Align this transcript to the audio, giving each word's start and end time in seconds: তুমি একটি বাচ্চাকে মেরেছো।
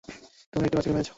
তুমি 0.53 0.63
একটি 0.65 0.75
বাচ্চাকে 0.77 0.93
মেরেছো। 0.93 1.09